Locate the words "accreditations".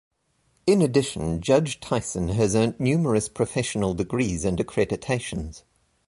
4.57-5.61